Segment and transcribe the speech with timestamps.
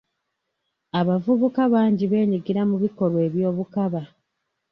[0.99, 4.01] Abavubuka bangi beenyigira mu bikolwa eby'obukaba.